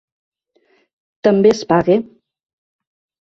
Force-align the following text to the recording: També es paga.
També 1.27 1.51
es 1.55 1.61
paga. 1.73 1.99